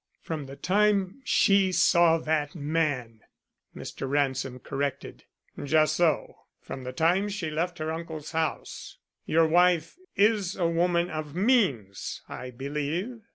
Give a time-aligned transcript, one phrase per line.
[0.19, 3.21] "From the time she saw that man,"
[3.75, 4.09] Mr.
[4.09, 5.25] Ransom corrected.
[5.63, 8.97] "Just so; from the time she left her uncle's house.
[9.27, 13.21] Your wife is a woman of means, I believe."